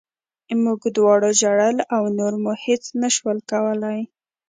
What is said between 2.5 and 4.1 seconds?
هېڅ نه شول کولی